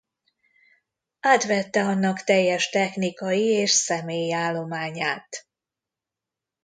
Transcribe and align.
Átvette 1.19 1.79
annak 1.83 2.23
teljes 2.23 2.69
technikai 2.69 3.41
és 3.45 3.71
személyi 3.71 4.31
állományát. 4.33 5.47